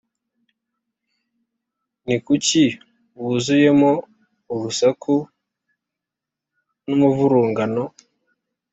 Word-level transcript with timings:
Ni 2.05 2.15
kuki 2.25 2.63
wuzuyemo 3.21 3.91
urusaku 4.53 5.15
n’umuvurungano, 6.87 7.83